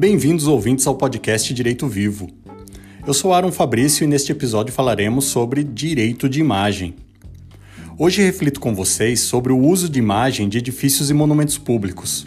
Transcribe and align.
Bem-vindos 0.00 0.46
ouvintes 0.46 0.86
ao 0.86 0.94
podcast 0.94 1.52
Direito 1.52 1.86
Vivo. 1.86 2.30
Eu 3.06 3.12
sou 3.12 3.34
Aaron 3.34 3.52
Fabrício 3.52 4.02
e 4.02 4.06
neste 4.06 4.32
episódio 4.32 4.72
falaremos 4.72 5.26
sobre 5.26 5.62
direito 5.62 6.26
de 6.26 6.40
imagem. 6.40 6.94
Hoje 7.98 8.22
reflito 8.22 8.60
com 8.60 8.74
vocês 8.74 9.20
sobre 9.20 9.52
o 9.52 9.58
uso 9.58 9.90
de 9.90 9.98
imagem 9.98 10.48
de 10.48 10.56
edifícios 10.56 11.10
e 11.10 11.12
monumentos 11.12 11.58
públicos. 11.58 12.26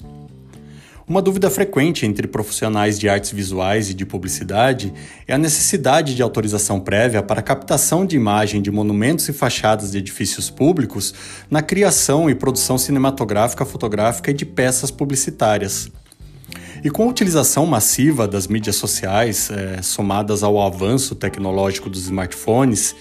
Uma 1.08 1.20
dúvida 1.20 1.50
frequente 1.50 2.06
entre 2.06 2.28
profissionais 2.28 3.00
de 3.00 3.10
artes 3.10 3.32
visuais 3.32 3.90
e 3.90 3.96
de 3.96 4.06
publicidade 4.06 4.94
é 5.28 5.34
a 5.34 5.38
necessidade 5.40 6.14
de 6.14 6.22
autorização 6.22 6.80
prévia 6.80 7.24
para 7.24 7.40
a 7.40 7.44
captação 7.44 8.06
de 8.06 8.16
imagem 8.16 8.62
de 8.62 8.70
monumentos 8.70 9.28
e 9.30 9.34
fachadas 9.34 9.94
de 9.94 9.98
edifícios 9.98 10.48
públicos 10.48 11.12
na 11.50 11.64
criação 11.64 12.30
e 12.30 12.36
produção 12.36 12.78
cinematográfica, 12.78 13.66
fotográfica 13.66 14.30
e 14.30 14.34
de 14.36 14.46
peças 14.46 14.92
publicitárias. 14.92 15.92
E 16.84 16.90
com 16.90 17.04
a 17.04 17.08
utilização 17.08 17.66
massiva 17.66 18.28
das 18.28 18.46
mídias 18.46 18.76
sociais, 18.76 19.50
é, 19.50 19.82
somadas 19.82 20.44
ao 20.44 20.62
avanço 20.62 21.16
tecnológico 21.16 21.90
dos 21.90 22.04
smartphones, 22.04 22.94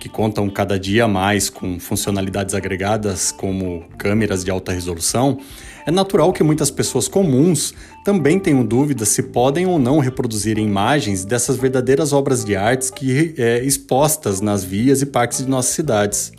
que 0.00 0.08
contam 0.08 0.50
cada 0.50 0.76
dia 0.76 1.06
mais 1.06 1.48
com 1.48 1.78
funcionalidades 1.78 2.52
agregadas 2.52 3.30
como 3.30 3.84
câmeras 3.96 4.42
de 4.44 4.50
alta 4.50 4.72
resolução, 4.72 5.38
é 5.86 5.90
natural 5.92 6.32
que 6.32 6.42
muitas 6.42 6.68
pessoas 6.68 7.06
comuns 7.06 7.72
também 8.04 8.40
tenham 8.40 8.64
dúvidas 8.64 9.08
se 9.10 9.22
podem 9.22 9.66
ou 9.66 9.78
não 9.78 10.00
reproduzir 10.00 10.58
imagens 10.58 11.24
dessas 11.24 11.56
verdadeiras 11.56 12.12
obras 12.12 12.44
de 12.44 12.56
artes 12.56 12.90
que 12.90 13.36
é, 13.38 13.62
expostas 13.64 14.40
nas 14.40 14.64
vias 14.64 15.00
e 15.00 15.06
parques 15.06 15.38
de 15.38 15.48
nossas 15.48 15.74
cidades. 15.74 16.32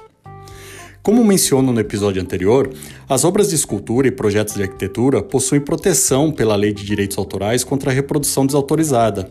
Como 1.09 1.23
menciono 1.23 1.73
no 1.73 1.79
episódio 1.79 2.21
anterior, 2.21 2.71
as 3.09 3.23
obras 3.23 3.49
de 3.49 3.55
escultura 3.55 4.07
e 4.07 4.11
projetos 4.11 4.53
de 4.53 4.61
arquitetura 4.61 5.23
possuem 5.23 5.59
proteção 5.59 6.31
pela 6.31 6.55
Lei 6.55 6.71
de 6.71 6.85
Direitos 6.85 7.17
Autorais 7.17 7.63
contra 7.63 7.89
a 7.89 7.93
reprodução 7.95 8.45
desautorizada, 8.45 9.27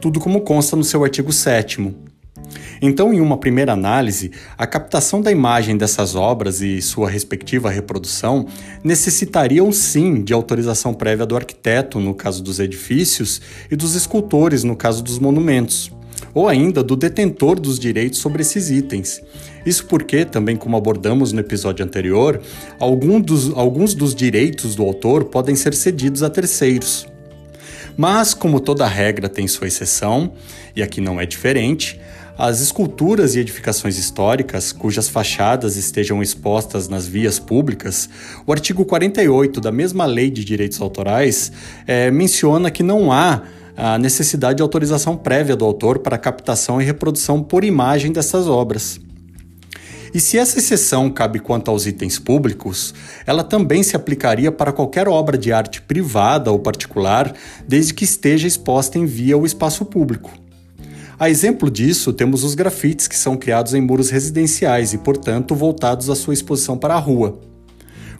tudo 0.00 0.20
como 0.20 0.42
consta 0.42 0.76
no 0.76 0.84
seu 0.84 1.02
artigo 1.02 1.32
7. 1.32 1.92
Então, 2.80 3.12
em 3.12 3.20
uma 3.20 3.38
primeira 3.38 3.72
análise, 3.72 4.30
a 4.56 4.68
captação 4.68 5.20
da 5.20 5.32
imagem 5.32 5.76
dessas 5.76 6.14
obras 6.14 6.60
e 6.60 6.80
sua 6.80 7.10
respectiva 7.10 7.70
reprodução 7.70 8.46
necessitariam 8.84 9.72
sim 9.72 10.22
de 10.22 10.32
autorização 10.32 10.94
prévia 10.94 11.26
do 11.26 11.34
arquiteto, 11.34 11.98
no 11.98 12.14
caso 12.14 12.40
dos 12.40 12.60
edifícios, 12.60 13.42
e 13.68 13.74
dos 13.74 13.96
escultores, 13.96 14.62
no 14.62 14.76
caso 14.76 15.02
dos 15.02 15.18
monumentos, 15.18 15.90
ou 16.36 16.48
ainda 16.48 16.82
do 16.82 16.94
detentor 16.94 17.58
dos 17.58 17.78
direitos 17.78 18.18
sobre 18.18 18.42
esses 18.42 18.70
itens. 18.70 19.22
Isso 19.64 19.86
porque, 19.86 20.22
também 20.22 20.54
como 20.54 20.76
abordamos 20.76 21.32
no 21.32 21.40
episódio 21.40 21.82
anterior, 21.82 22.42
dos, 23.24 23.50
alguns 23.56 23.94
dos 23.94 24.14
direitos 24.14 24.74
do 24.74 24.82
autor 24.82 25.24
podem 25.24 25.56
ser 25.56 25.72
cedidos 25.72 26.22
a 26.22 26.28
terceiros. 26.28 27.06
Mas, 27.96 28.34
como 28.34 28.60
toda 28.60 28.86
regra 28.86 29.30
tem 29.30 29.48
sua 29.48 29.66
exceção, 29.66 30.34
e 30.76 30.82
aqui 30.82 31.00
não 31.00 31.18
é 31.18 31.24
diferente, 31.24 31.98
as 32.38 32.60
esculturas 32.60 33.34
e 33.34 33.40
edificações 33.40 33.96
históricas 33.96 34.70
cujas 34.70 35.08
fachadas 35.08 35.76
estejam 35.76 36.22
expostas 36.22 36.86
nas 36.86 37.06
vias 37.06 37.38
públicas, 37.38 38.10
o 38.46 38.52
artigo 38.52 38.84
48 38.84 39.58
da 39.60 39.72
mesma 39.72 40.04
Lei 40.04 40.30
de 40.30 40.44
Direitos 40.44 40.80
Autorais 40.80 41.50
é, 41.86 42.10
menciona 42.10 42.70
que 42.70 42.82
não 42.82 43.10
há 43.10 43.42
a 43.74 43.98
necessidade 43.98 44.56
de 44.56 44.62
autorização 44.62 45.16
prévia 45.16 45.56
do 45.56 45.64
autor 45.64 46.00
para 46.00 46.18
captação 46.18 46.80
e 46.80 46.84
reprodução 46.84 47.42
por 47.42 47.64
imagem 47.64 48.12
dessas 48.12 48.46
obras. 48.48 49.00
E 50.14 50.20
se 50.20 50.38
essa 50.38 50.58
exceção 50.58 51.10
cabe 51.10 51.38
quanto 51.38 51.70
aos 51.70 51.86
itens 51.86 52.18
públicos, 52.18 52.94
ela 53.26 53.44
também 53.44 53.82
se 53.82 53.96
aplicaria 53.96 54.50
para 54.50 54.72
qualquer 54.72 55.08
obra 55.08 55.36
de 55.36 55.52
arte 55.52 55.82
privada 55.82 56.50
ou 56.50 56.58
particular, 56.58 57.34
desde 57.66 57.92
que 57.92 58.04
esteja 58.04 58.46
exposta 58.46 58.98
em 58.98 59.04
via 59.04 59.36
ou 59.36 59.44
espaço 59.44 59.84
público. 59.84 60.45
A 61.18 61.30
exemplo 61.30 61.70
disso, 61.70 62.12
temos 62.12 62.44
os 62.44 62.54
grafites 62.54 63.08
que 63.08 63.16
são 63.16 63.38
criados 63.38 63.72
em 63.72 63.80
muros 63.80 64.10
residenciais 64.10 64.92
e, 64.92 64.98
portanto, 64.98 65.54
voltados 65.54 66.10
à 66.10 66.14
sua 66.14 66.34
exposição 66.34 66.76
para 66.76 66.94
a 66.94 66.98
rua. 66.98 67.40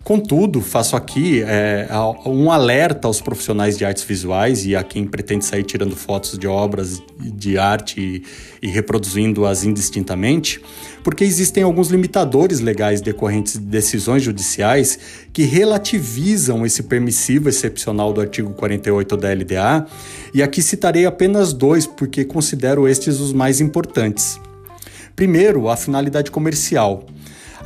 Contudo, 0.07 0.61
faço 0.61 0.95
aqui 0.95 1.43
é, 1.43 1.89
um 2.25 2.53
alerta 2.53 3.09
aos 3.09 3.21
profissionais 3.21 3.77
de 3.77 3.85
artes 3.85 4.05
visuais 4.05 4.65
e 4.65 4.77
a 4.77 4.85
quem 4.85 5.05
pretende 5.05 5.45
sair 5.45 5.65
tirando 5.65 5.97
fotos 5.97 6.39
de 6.39 6.47
obras 6.47 7.03
de 7.19 7.59
arte 7.59 8.01
e, 8.01 8.23
e 8.65 8.71
reproduzindo-as 8.71 9.65
indistintamente, 9.65 10.63
porque 11.03 11.25
existem 11.25 11.65
alguns 11.65 11.89
limitadores 11.89 12.61
legais 12.61 13.01
decorrentes 13.01 13.55
de 13.55 13.67
decisões 13.67 14.23
judiciais 14.23 14.97
que 15.33 15.43
relativizam 15.43 16.65
esse 16.65 16.85
permissivo 16.85 17.49
excepcional 17.49 18.13
do 18.13 18.21
artigo 18.21 18.51
48 18.51 19.17
da 19.17 19.33
LDA, 19.33 19.87
e 20.33 20.41
aqui 20.41 20.63
citarei 20.63 21.05
apenas 21.05 21.53
dois 21.53 21.85
porque 21.85 22.25
considero 22.25 22.87
estes 22.87 23.19
os 23.19 23.33
mais 23.33 23.61
importantes. 23.61 24.39
Primeiro, 25.17 25.69
a 25.69 25.77
finalidade 25.77 26.31
comercial. 26.31 27.05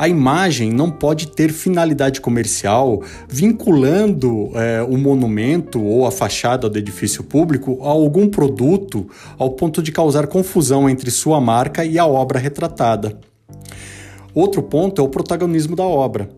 A 0.00 0.09
imagem 0.09 0.72
não 0.72 0.91
pode 0.91 1.27
ter 1.27 1.53
finalidade 1.53 2.22
comercial 2.22 3.03
vinculando 3.28 4.50
é, 4.55 4.83
o 4.83 4.97
monumento 4.97 5.78
ou 5.78 6.06
a 6.06 6.11
fachada 6.11 6.71
do 6.71 6.78
edifício 6.78 7.22
público 7.22 7.78
a 7.83 7.88
algum 7.88 8.27
produto 8.27 9.06
ao 9.37 9.50
ponto 9.50 9.83
de 9.83 9.93
causar 9.93 10.27
confusão 10.27 10.88
entre 10.88 11.11
sua 11.11 11.38
marca 11.38 11.84
e 11.84 11.99
a 11.99 12.06
obra 12.06 12.38
retratada. 12.38 13.19
Outro 14.33 14.62
ponto 14.62 15.03
é 15.03 15.05
o 15.05 15.09
protagonismo 15.11 15.77
da 15.77 15.84
obra. 15.84 16.31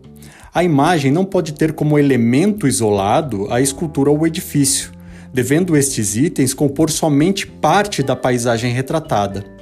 A 0.53 0.61
imagem 0.61 1.09
não 1.09 1.23
pode 1.23 1.53
ter 1.53 1.71
como 1.71 1.97
elemento 1.97 2.67
isolado 2.67 3.47
a 3.49 3.61
escultura 3.61 4.11
ou 4.11 4.19
o 4.19 4.27
edifício, 4.27 4.91
devendo 5.33 5.77
estes 5.77 6.17
itens 6.17 6.53
compor 6.53 6.91
somente 6.91 7.47
parte 7.47 8.03
da 8.03 8.13
paisagem 8.13 8.73
retratada. 8.73 9.52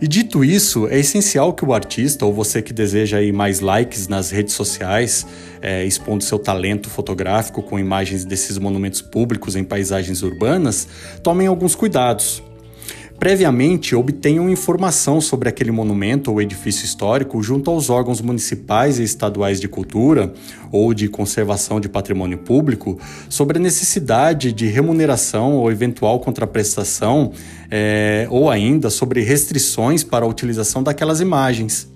E 0.00 0.08
dito 0.08 0.44
isso, 0.44 0.88
é 0.88 0.98
essencial 0.98 1.52
que 1.52 1.64
o 1.64 1.72
artista, 1.72 2.24
ou 2.24 2.32
você 2.32 2.60
que 2.60 2.72
deseja 2.72 3.18
aí 3.18 3.32
mais 3.32 3.60
likes 3.60 4.08
nas 4.08 4.30
redes 4.30 4.54
sociais, 4.54 5.26
é, 5.62 5.84
expondo 5.84 6.24
seu 6.24 6.38
talento 6.38 6.90
fotográfico 6.90 7.62
com 7.62 7.78
imagens 7.78 8.24
desses 8.24 8.58
monumentos 8.58 9.00
públicos 9.00 9.56
em 9.56 9.64
paisagens 9.64 10.22
urbanas, 10.22 10.86
tomem 11.22 11.46
alguns 11.46 11.74
cuidados. 11.74 12.42
Previamente, 13.18 13.94
obtenham 13.94 14.50
informação 14.50 15.20
sobre 15.20 15.48
aquele 15.48 15.70
monumento 15.70 16.30
ou 16.30 16.42
edifício 16.42 16.84
histórico 16.84 17.42
junto 17.42 17.70
aos 17.70 17.88
órgãos 17.88 18.20
municipais 18.20 18.98
e 18.98 19.04
estaduais 19.04 19.60
de 19.60 19.68
cultura 19.68 20.34
ou 20.70 20.92
de 20.92 21.08
conservação 21.08 21.80
de 21.80 21.88
patrimônio 21.88 22.38
público 22.38 22.98
sobre 23.28 23.58
a 23.58 23.60
necessidade 23.60 24.52
de 24.52 24.66
remuneração 24.66 25.54
ou 25.54 25.70
eventual 25.70 26.18
contraprestação, 26.20 27.32
é, 27.70 28.26
ou 28.30 28.50
ainda 28.50 28.90
sobre 28.90 29.22
restrições 29.22 30.02
para 30.02 30.24
a 30.24 30.28
utilização 30.28 30.82
daquelas 30.82 31.20
imagens. 31.20 31.93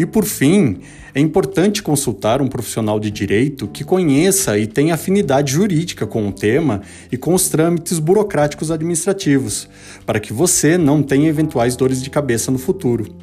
E 0.00 0.06
por 0.06 0.24
fim, 0.24 0.78
é 1.14 1.20
importante 1.20 1.82
consultar 1.82 2.40
um 2.40 2.48
profissional 2.48 2.98
de 2.98 3.10
direito 3.10 3.68
que 3.68 3.84
conheça 3.84 4.56
e 4.56 4.66
tenha 4.66 4.94
afinidade 4.94 5.52
jurídica 5.52 6.06
com 6.06 6.26
o 6.26 6.32
tema 6.32 6.80
e 7.12 7.18
com 7.18 7.34
os 7.34 7.50
trâmites 7.50 7.98
burocráticos 7.98 8.70
administrativos, 8.70 9.68
para 10.06 10.18
que 10.18 10.32
você 10.32 10.78
não 10.78 11.02
tenha 11.02 11.28
eventuais 11.28 11.76
dores 11.76 12.02
de 12.02 12.08
cabeça 12.08 12.50
no 12.50 12.56
futuro. 12.56 13.14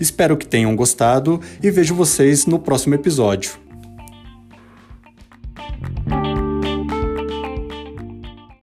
Espero 0.00 0.38
que 0.38 0.46
tenham 0.46 0.74
gostado 0.74 1.38
e 1.62 1.70
vejo 1.70 1.94
vocês 1.94 2.46
no 2.46 2.58
próximo 2.58 2.94
episódio. 2.94 3.69